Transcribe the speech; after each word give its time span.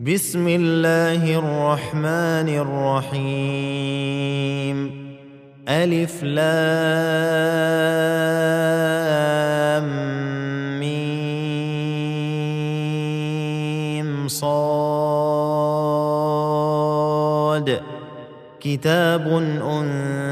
بسم 0.00 0.48
الله 0.48 1.38
الرحمن 1.38 2.48
الرحيم. 3.08 4.78
ألف 5.68 6.22
لام 6.22 6.42
ميم 10.80 11.48
صاد. 14.28 15.32
كتاب 18.60 19.28
أنزل 19.28 20.31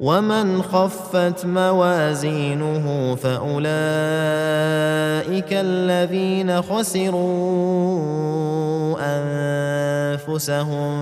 ومن 0.00 0.62
خفت 0.62 1.46
موازينه 1.46 3.14
فاولئك 3.14 3.68
الذين 5.52 6.62
خسروا 6.62 7.98
انفسهم 9.00 10.96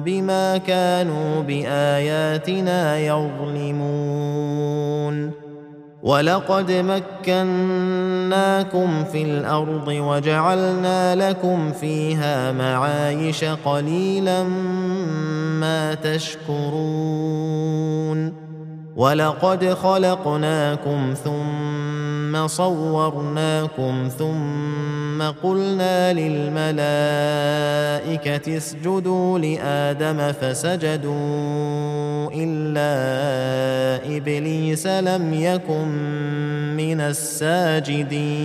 بما 0.00 0.58
كانوا 0.58 1.42
باياتنا 1.42 2.98
يظلمون 2.98 4.22
ولقد 6.02 6.72
مكناكم 7.22 7.84
في 9.04 9.22
الأرض 9.22 9.88
وجعلنا 9.88 11.14
لكم 11.14 11.72
فيها 11.72 12.52
معايش 12.52 13.44
قليلا 13.44 14.42
ما 15.60 15.94
تشكرون 15.94 17.32
ولقد 18.96 19.74
خلقناكم 19.74 21.14
ثم 21.24 21.61
صورناكم 22.46 24.08
ثم 24.18 25.22
قلنا 25.42 26.12
للملائكة 26.12 26.56
اسجدوا 28.56 29.38
لآدم 29.38 30.32
فسجدوا 30.32 31.12
إلا 32.34 32.92
إبليس 34.16 34.86
لم 34.86 35.34
يكن 35.34 35.88
من 36.76 37.00
الساجدين. 37.00 38.42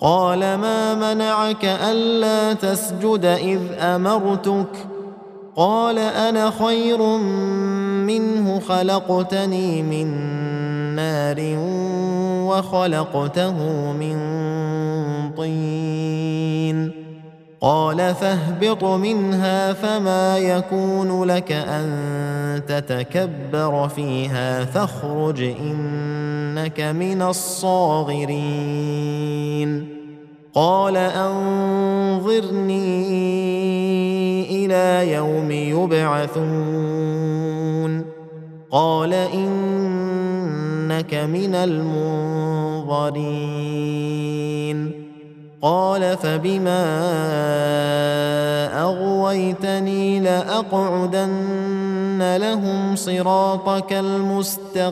قال 0.00 0.38
ما 0.38 0.94
منعك 0.94 1.64
ألا 1.64 2.52
تسجد 2.52 3.24
إذ 3.24 3.60
أمرتك؟ 3.80 4.86
قال 5.56 5.98
أنا 5.98 6.50
خير 6.50 7.02
منه 8.06 8.60
خلقتني 8.60 9.82
من 9.82 10.08
نار 10.98 11.38
وخلقته 12.48 13.52
من 13.92 14.18
طين. 15.36 16.90
قال 17.60 18.14
فاهبط 18.14 18.84
منها 18.84 19.72
فما 19.72 20.38
يكون 20.38 21.24
لك 21.24 21.52
أن 21.52 22.62
تتكبر 22.68 23.88
فيها. 23.88 24.64
فاخرج 24.64 25.42
إنك 25.42 26.80
من 26.80 27.22
الصاغرين. 27.22 28.38
قال 30.54 30.96
أنظرني 30.96 31.46
إلى 34.66 35.12
يوم 35.12 35.50
يبعثون. 35.50 36.58
قال 38.70 39.14
إنك 39.14 41.14
من 41.14 41.54
المنظرين. 41.54 42.28
قال 45.62 46.16
فبما 46.16 46.84
أغويتني 48.82 50.20
لأقعدن 50.20 52.36
لهم 52.36 52.96
صراطك 52.96 53.92
المستقيم. 53.92 54.88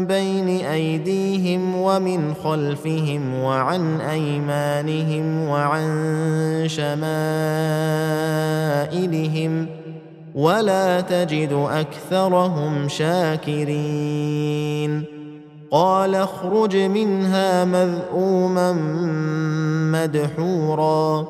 بين 0.07 0.47
أيديهم 0.65 1.75
ومن 1.75 2.33
خلفهم 2.43 3.35
وعن 3.35 4.01
أيمانهم 4.01 5.49
وعن 5.49 5.87
شمائلهم 6.67 7.05
ولا 10.35 11.01
تجد 11.01 11.67
أكثرهم 11.71 12.87
شاكرين. 12.87 13.95
قال 15.71 16.15
اخرج 16.15 16.77
منها 16.77 17.65
مذءوما 17.65 18.73
مدحورا. 19.91 21.27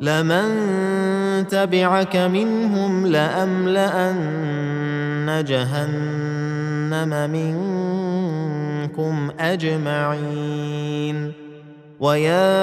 لمن 0.00 0.48
تبعك 1.48 2.16
منهم 2.16 3.06
لأملأن 3.06 4.28
جهنم 5.48 7.30
منكم 8.88 9.30
أجمعين. 9.40 11.32
ويا 12.00 12.60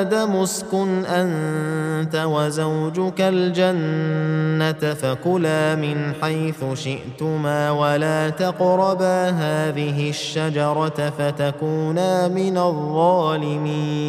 آدم 0.00 0.36
اسكن 0.36 1.04
أنت 1.04 2.16
وزوجك 2.16 3.20
الجنة 3.20 4.94
فكلا 4.94 5.74
من 5.74 6.12
حيث 6.22 6.64
شئتما 6.74 7.70
ولا 7.70 8.28
تقربا 8.28 9.30
هذه 9.30 10.10
الشجرة 10.10 11.12
فتكونا 11.18 12.28
من 12.28 12.58
الظالمين. 12.58 14.08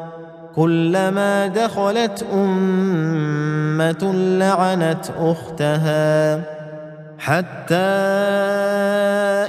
كلما 0.55 1.47
دخلت 1.47 2.25
أمة 2.33 4.13
لعنت 4.13 5.05
أختها. 5.19 6.60
حتى 7.21 7.75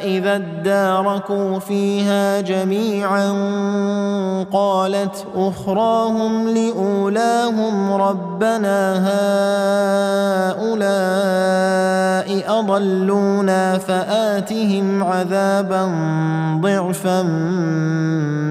إذا 0.05 0.37
اداركوا 0.37 1.59
فيها 1.59 2.41
جميعا 2.41 3.33
قالت 4.53 5.27
أخراهم 5.35 6.49
لأولاهم 6.49 7.93
ربنا 7.93 8.99
هؤلاء 10.59 10.83
أضلونا 12.61 13.79
فآتهم 13.79 15.03
عذابا 15.03 15.85
ضعفا 16.61 17.23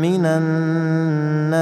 من 0.02 0.26
النار. 0.26 1.62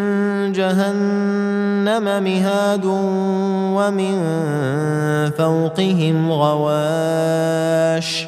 جهنم 0.49 2.23
مهاد 2.23 2.85
ومن 3.75 4.15
فوقهم 5.37 6.31
غواش 6.31 8.27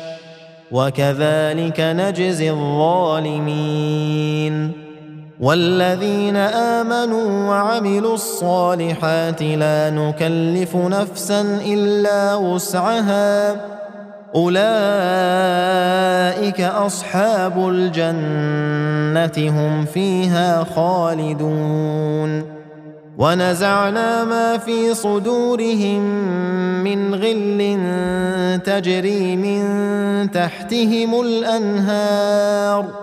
وكذلك 0.72 1.80
نجزي 1.80 2.52
الظالمين 2.52 3.94
والذين 5.40 6.36
آمنوا 6.36 7.50
وعملوا 7.50 8.14
الصالحات 8.14 9.42
لا 9.42 9.90
نكلف 9.90 10.76
نفسا 10.76 11.42
إلا 11.66 12.36
وسعها 12.36 13.56
أولئك 14.36 14.62
أصحاب 16.62 17.70
الجنة 17.70 19.50
هم 19.50 19.86
فيها 19.86 20.64
خالدون. 20.76 22.44
ونزعنا 23.18 24.24
ما 24.24 24.58
في 24.58 24.94
صدورهم 24.94 26.02
من 26.84 27.16
غل 27.16 27.80
تجري 28.66 29.36
من 29.36 30.32
تحتهم 30.32 31.22
الأنهار. 31.22 33.03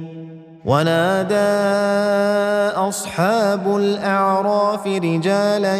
ونادى 0.71 1.35
أصحاب 2.79 3.75
الأعراف 3.77 4.87
رجالا 4.87 5.77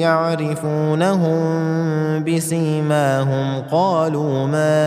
يعرفونهم 0.00 1.40
بسيماهم 2.24 3.62
قالوا 3.70 4.46
ما 4.46 4.80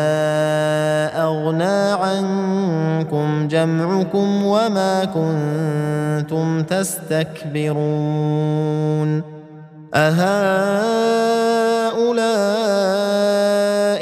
أغنى 1.23 1.91
عنكم 2.03 3.47
جمعكم 3.47 4.45
وما 4.45 5.05
كنتم 5.05 6.63
تستكبرون 6.63 8.13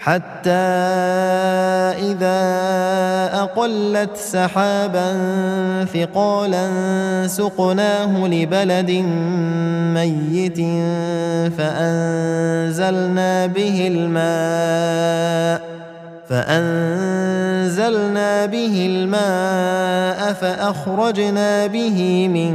حتى 0.00 0.50
إذا 2.00 2.40
أقلت 3.32 4.16
سحابا 4.16 5.16
ثقالا 5.94 6.66
سقناه 7.26 8.26
لبلد 8.26 8.90
ميت 9.94 10.58
فأنزلنا 11.58 13.46
به 13.46 13.88
الماء 13.92 15.60
فأنزلنا 16.28 18.46
به 18.46 18.86
الماء 18.90 20.32
فأخرجنا 20.32 21.66
به 21.66 22.28
من 22.28 22.52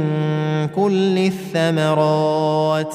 كل 0.68 1.18
الثمرات 1.18 2.94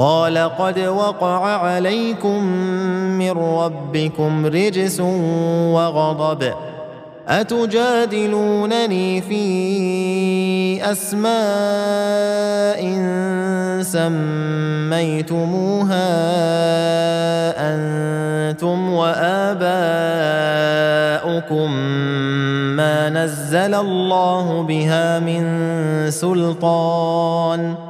قال 0.00 0.38
قد 0.38 0.78
وقع 0.78 1.56
عليكم 1.56 2.44
من 3.20 3.30
ربكم 3.30 4.46
رجس 4.46 5.00
وغضب. 5.76 6.52
أتجادلونني 7.28 9.22
في 9.22 9.44
أسماء 10.92 11.30
سميتموها 13.82 15.30
أنتم 17.74 18.92
وآباؤكم 18.92 19.70
ما 22.76 23.08
نزل 23.10 23.74
الله 23.74 24.62
بها 24.62 25.18
من 25.18 25.44
سلطان. 26.10 27.89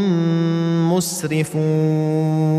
مسرفون 0.95 2.51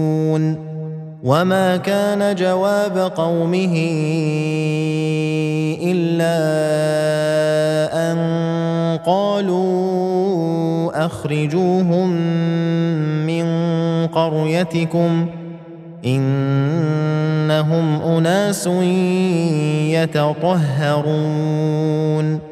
وما 1.22 1.76
كان 1.76 2.34
جواب 2.34 2.98
قومه 3.16 3.74
إلا 5.82 6.38
أن 8.12 8.18
قالوا 9.06 11.06
أخرجوهم 11.06 12.08
من 13.26 13.46
قريتكم 14.06 15.26
إنهم 16.06 18.02
أناس 18.02 18.66
يتطهرون 20.02 22.51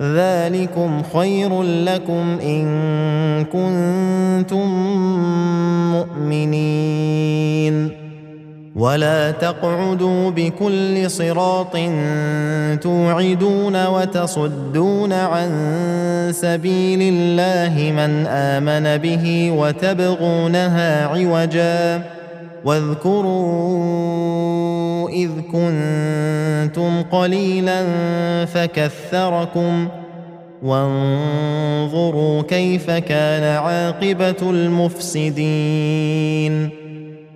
ذلكم 0.00 1.02
خير 1.14 1.62
لكم 1.62 2.38
إن 2.42 2.64
كنتم 3.44 4.68
مؤمنين. 5.92 7.90
ولا 8.76 9.30
تقعدوا 9.30 10.30
بكل 10.30 11.10
صراط 11.10 11.76
توعدون 12.80 13.86
وتصدون 13.86 15.12
عن 15.12 15.50
سبيل 16.32 16.98
الله 17.02 17.92
من 17.92 18.26
آمن 18.26 18.96
به 18.96 19.50
وتبغونها 19.50 21.06
عوجا. 21.06 22.02
واذكروا 22.64 23.90
إذ 25.08 25.30
كنتم 25.52 27.02
قليلا 27.02 27.86
فكثركم 28.46 29.88
وانظروا 30.62 32.42
كيف 32.42 32.90
كان 32.90 33.42
عاقبة 33.42 34.50
المفسدين 34.50 36.00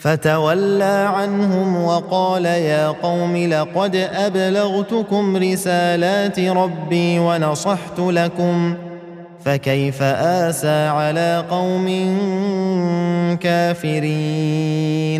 فتولى 0.00 1.10
عنهم 1.14 1.84
وقال 1.84 2.44
يا 2.44 2.88
قوم 2.88 3.36
لقد 3.36 3.96
أبلغتكم 3.96 5.36
رسالات 5.36 6.40
ربي 6.40 7.18
ونصحت 7.18 7.98
لكم 7.98 8.74
فكيف 9.44 10.02
آسى 10.02 10.86
على 10.86 11.44
قوم 11.50 11.86
كافرين 13.40 15.19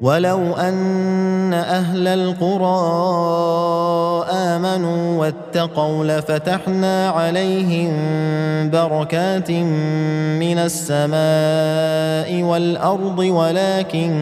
ولو 0.00 0.52
ان 0.52 1.54
أهل 1.54 2.08
القرى 2.08 2.66
امنوا 4.30 5.20
واتقوا 5.20 6.04
لفتحنا 6.04 7.08
عليهم 7.08 7.92
بركات 8.70 9.50
من 9.50 10.58
السماء 10.58 12.42
والارض 12.42 13.18
ولكن 13.18 14.12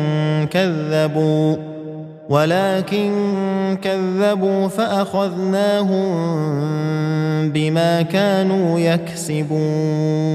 كذبوا 0.50 1.56
ولكن 2.28 3.12
كذبوا 3.82 4.68
فاخذناهم 4.68 6.04
بما 7.50 8.02
كانوا 8.02 8.78
يكسبون 8.78 10.34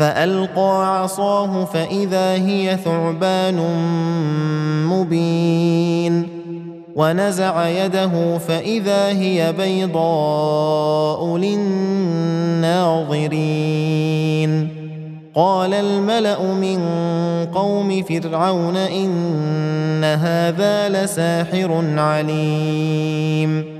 فألقى 0.00 1.00
عصاه 1.02 1.64
فإذا 1.64 2.32
هي 2.32 2.76
ثعبان 2.84 3.56
مبين 4.86 6.28
ونزع 6.96 7.68
يده 7.68 8.38
فإذا 8.38 9.08
هي 9.08 9.52
بيضاء 9.52 11.36
للناظرين 11.36 12.80
قال 15.34 15.74
الملأ 15.74 16.42
من 16.42 16.80
قوم 17.54 18.02
فرعون 18.02 18.76
إن 18.76 20.04
هذا 20.04 20.88
لساحر 20.88 21.84
عليم 21.96 23.79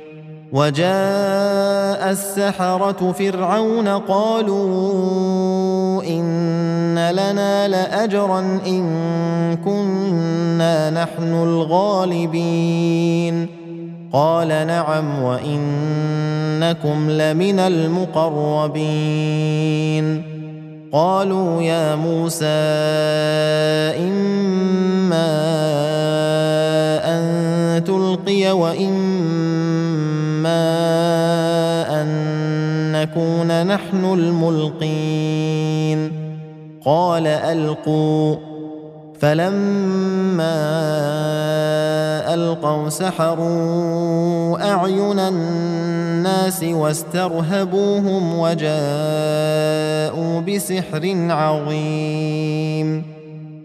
وجاء 0.51 2.11
السحرة 2.11 3.11
فرعون 3.11 3.87
قالوا 3.87 6.03
إن 6.03 7.11
لنا 7.11 7.67
لأجرا 7.67 8.59
إن 8.67 9.57
كنا 9.65 10.89
نحن 10.89 11.43
الغالبين. 11.43 13.47
قال 14.13 14.47
نعم 14.47 15.23
وإنكم 15.23 17.09
لمن 17.09 17.59
المقربين. 17.59 19.11
قالوا 20.93 21.61
يا 21.61 21.95
موسى 21.95 22.45
إما 23.95 25.31
أن 27.05 27.83
تلقي 27.83 28.51
واما 30.45 32.01
ان 32.01 32.91
نكون 32.91 33.67
نحن 33.67 34.05
الملقين 34.13 36.11
قال 36.85 37.27
القوا 37.27 38.35
فلما 39.19 40.53
القوا 42.33 42.89
سحروا 42.89 44.71
اعين 44.73 45.19
الناس 45.19 46.63
واسترهبوهم 46.63 48.39
وجاءوا 48.39 48.81
بسحر 50.41 51.15
عظيم 51.29 53.10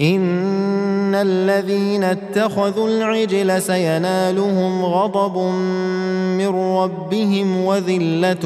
ان 0.00 1.14
الذين 1.14 2.04
اتخذوا 2.04 2.88
العجل 2.88 3.62
سينالهم 3.62 4.84
غضب 4.84 5.38
من 6.38 6.48
ربهم 6.48 7.64
وذله 7.64 8.36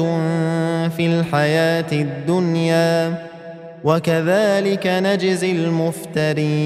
في 0.97 1.05
الحياة 1.05 1.91
الدنيا 1.91 3.25
وكذلك 3.83 4.87
نجزي 4.87 5.51
المفترين 5.51 6.65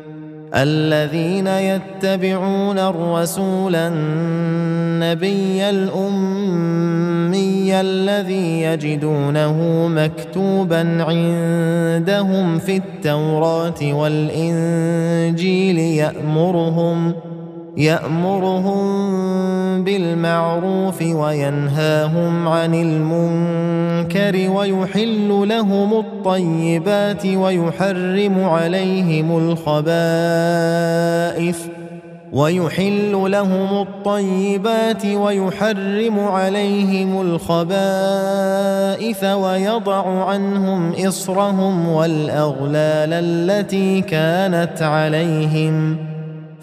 الذين 0.55 1.47
يتبعون 1.47 2.79
الرسول 2.79 3.75
النبي 3.75 5.69
الأمي 5.69 7.01
الذي 7.81 8.61
يجدونه 8.61 9.87
مكتوبا 9.87 11.03
عندهم 11.03 12.59
في 12.59 12.77
التوراة 12.77 13.93
والإنجيل 13.93 15.77
يأمرهم 15.77 17.13
يأمرهم 17.77 18.81
بالمعروف 19.83 21.01
وينهاهم 21.01 22.47
عن 22.47 22.73
المنكر 22.73 24.51
ويحل 24.51 25.45
لهم 25.49 25.93
الطيبات 25.93 27.25
ويحرم 27.25 28.43
عليهم 28.43 29.37
الخبائث 29.37 29.81
ويحل 32.33 33.31
لهم 33.31 33.81
الطيبات 33.81 35.05
ويحرم 35.05 36.19
عليهم 36.19 37.21
الخبائث 37.21 37.63
ويضع 39.23 40.25
عنهم 40.25 40.91
إصرهم 40.91 41.87
والأغلال 41.87 43.13
التي 43.13 44.01
كانت 44.01 44.81
عليهم 44.81 46.10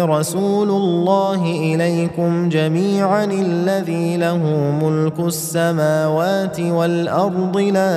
رسول 0.00 0.70
الله 0.70 1.42
إليكم 1.44 2.48
جميعا 2.48 3.24
الذي 3.24 4.16
له 4.16 4.42
ملك 4.82 5.20
السماوات 5.20 6.60
والأرض 6.60 7.56
لا 7.56 7.94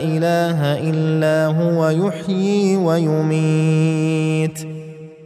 إله 0.00 0.60
إلا 0.90 1.46
هو 1.46 1.88
يحيي 1.88 2.76
ويميت. 2.76 4.71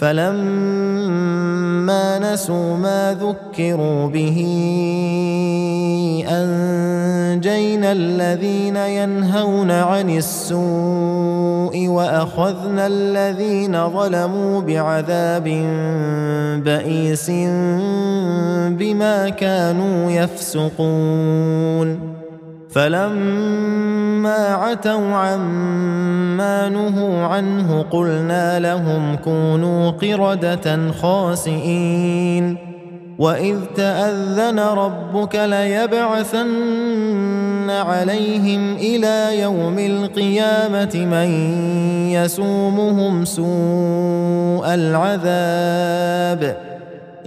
فلما 0.00 1.58
نسوا 2.18 2.76
ما 2.76 3.16
ذكروا 3.20 4.08
به 4.08 4.38
أنجينا 6.28 7.92
الذين 7.92 8.76
ينهون 8.76 9.70
عن 9.70 10.10
السوء 10.10 11.88
وأخذنا 11.88 12.86
الذين 12.86 13.88
ظلموا 13.88 14.60
بعذاب 14.60 15.44
بئيس 16.64 17.30
بما 18.70 19.28
كانوا 19.28 20.10
يفسقون. 20.10 22.17
فلما 22.70 24.54
عتوا 24.54 25.14
عما 25.14 26.68
نهوا 26.68 27.22
عنه 27.22 27.82
قلنا 27.82 28.58
لهم 28.58 29.16
كونوا 29.16 29.90
قردة 29.90 30.92
خاسئين 30.92 32.68
وإذ 33.18 33.56
تأذن 33.76 34.58
ربك 34.58 35.34
ليبعثن 35.34 36.50
عليهم 37.70 38.76
إلى 38.76 39.40
يوم 39.40 39.78
القيامة 39.78 40.94
من 40.94 41.30
يسومهم 42.10 43.24
سوء 43.24 44.74
العذاب 44.74 46.67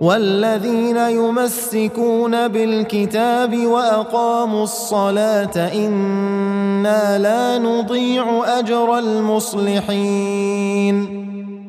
والذين 0.00 0.96
يمسكون 0.96 2.48
بالكتاب 2.48 3.66
وأقاموا 3.66 4.62
الصلاة 4.64 5.72
إنا 5.74 7.18
لا 7.18 7.58
نضيع 7.58 8.58
أجر 8.58 8.98
المصلحين. 8.98 10.44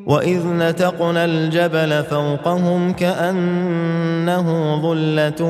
واذ 0.06 0.46
نتقنا 0.46 1.24
الجبل 1.24 2.04
فوقهم 2.04 2.92
كانه 2.92 4.76
ظله 4.82 5.42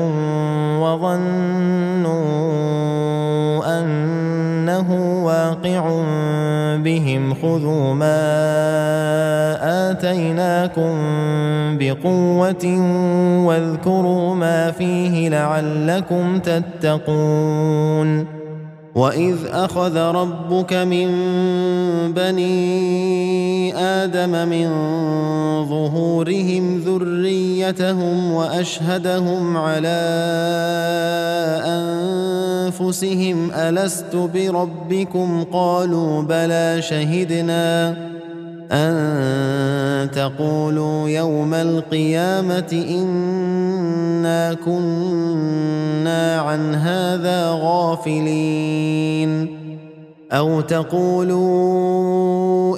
وظنوا 0.81 2.17
انه 3.79 5.23
واقع 5.25 6.03
بهم 6.77 7.33
خذوا 7.33 7.93
ما 7.93 8.17
اتيناكم 9.91 10.97
بقوه 11.77 12.65
واذكروا 13.45 14.35
ما 14.35 14.71
فيه 14.71 15.29
لعلكم 15.29 16.39
تتقون 16.39 18.37
واذ 18.95 19.37
اخذ 19.51 19.97
ربك 19.97 20.73
من 20.73 21.07
بني 22.13 23.75
آدم 24.07 24.47
من 24.47 24.67
ظهورهم 25.69 26.79
ذريتهم 26.79 28.31
وأشهدهم 28.31 29.57
على 29.57 29.99
أنفسهم 32.71 33.51
ألست 33.51 34.15
بربكم؟ 34.15 35.43
قالوا 35.53 36.21
بلى 36.21 36.81
شهدنا 36.81 37.95
أن 38.71 40.11
تقولوا 40.11 41.09
يوم 41.09 41.53
القيامة 41.53 42.85
إنا 42.89 44.53
كنا 44.53 46.39
عن 46.39 46.75
هذا 46.75 47.59
غافلين. 47.61 49.57
أو 50.31 50.61
تقولوا 50.61 52.77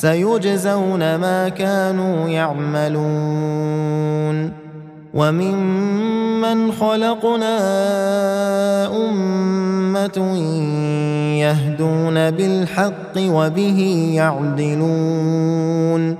سيجزون 0.00 1.16
ما 1.16 1.48
كانوا 1.48 2.28
يعملون. 2.28 3.80
وممن 5.14 6.72
خلقنا 6.72 7.56
أمة 9.08 10.36
يهدون 11.40 12.30
بالحق 12.30 13.18
وبه 13.18 14.10
يعدلون. 14.14 16.16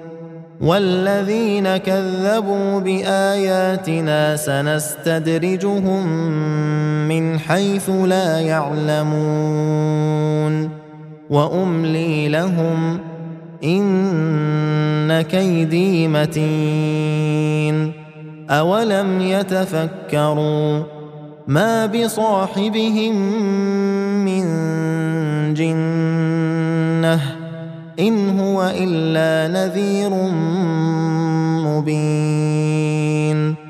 والذين 0.61 1.77
كذبوا 1.77 2.81
بآياتنا 2.81 4.37
سنستدرجهم 4.37 6.07
من 7.09 7.39
حيث 7.39 7.91
لا 7.91 8.41
يعلمون. 8.41 9.91
وأملي 11.31 12.29
لهم 12.29 12.99
إن 13.65 15.23
كيدي 15.23 16.09
متين. 16.09 17.93
أولم 18.51 19.21
يتفكروا 19.21 20.83
ما 21.47 21.87
بصاحبهم 21.87 23.15
من 24.25 24.45
جنة 25.55 27.21
إن 28.01 28.39
هو 28.39 28.73
إلا 28.77 29.53
نذير 29.53 30.11
مبين. 31.67 33.70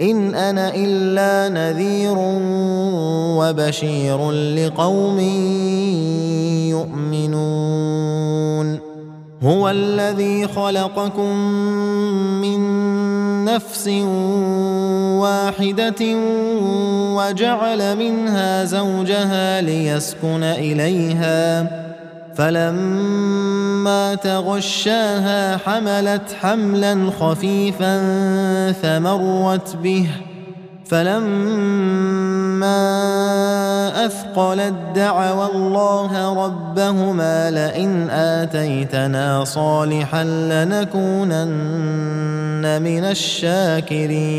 إن 0.00 0.34
أنا 0.34 0.74
إلا 0.74 1.48
نذير 1.48 2.14
وبشير 3.38 4.30
لقوم 4.30 5.18
يؤمنون. 6.70 8.78
هو 9.42 9.70
الذي 9.70 10.48
خلقكم 10.48 11.36
من 12.40 12.60
نفس 13.44 13.88
واحدة 15.18 16.16
وجعل 17.16 17.96
منها 17.96 18.64
زوجها 18.64 19.60
ليسكن 19.60 20.42
إليها. 20.42 21.87
فلما 22.38 24.14
تغشاها 24.14 25.56
حملت 25.56 26.36
حملا 26.40 27.10
خفيفا 27.20 28.02
فمرت 28.72 29.76
به. 29.76 30.06
فلما 30.84 31.26
أثقلت 34.06 34.74
دعوا 34.94 35.46
الله 35.54 36.44
ربهما 36.44 37.50
لئن 37.50 38.10
آتيتنا 38.10 39.44
صالحا 39.44 40.24
لنكونن 40.24 41.42
من 42.82 43.04
الشاكرين. 43.04 44.38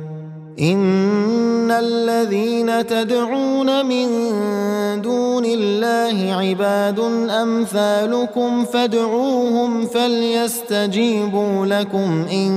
إن 0.59 1.71
الذين 1.71 2.87
تدعون 2.87 3.85
من 3.85 4.07
دون 5.01 5.45
الله 5.45 6.33
عباد 6.33 6.99
أمثالكم 7.29 8.65
فادعوهم 8.65 9.85
فليستجيبوا 9.85 11.65
لكم 11.65 12.25
إن 12.31 12.51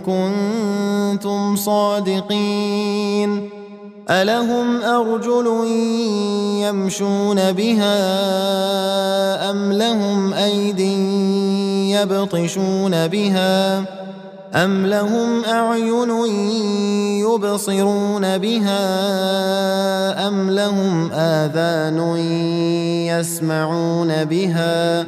كنتم 0.00 1.56
صادقين. 1.56 3.50
ألهم 4.10 4.82
أرجل 4.82 5.46
يمشون 6.60 7.52
بها 7.52 7.90
أم 9.50 9.72
لهم 9.72 10.32
ايد 10.32 10.80
يبطشون 11.90 13.08
بها 13.08 13.84
أم 14.54 14.86
لهم 14.86 15.44
أعين 15.44 16.10
يبصرون 17.20 18.38
بها 18.38 18.78
أم 20.28 20.50
لهم 20.50 21.12
آذان 21.12 22.16
يسمعون 23.06 24.24
بها 24.24 25.06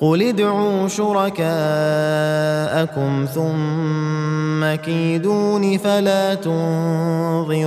قل 0.00 0.22
ادعوا 0.22 0.88
شركاءكم 0.88 1.46
ثم 3.34 4.74
كيدون 4.74 5.78
فلا 5.78 6.34
تنظرون 6.34 7.66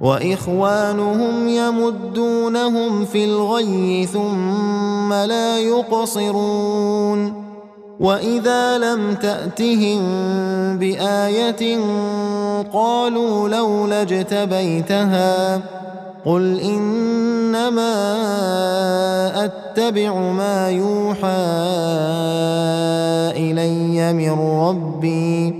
وإخوانهم 0.00 1.48
يمدونهم 1.48 3.04
في 3.04 3.24
الغي 3.24 4.06
ثم 4.06 5.12
لا 5.12 5.58
يقصرون 5.58 7.50
وإذا 8.00 8.78
لم 8.78 9.14
تأتهم 9.14 10.00
بآية 10.78 11.78
قالوا 12.72 13.48
لولا 13.48 14.02
اجتبيتها 14.02 15.60
قل 16.26 16.60
إنما 16.60 17.94
أتبع 19.44 20.14
ما 20.14 20.70
يوحى 20.70 21.26
إلي 23.36 24.12
من 24.12 24.40
ربي 24.40 25.59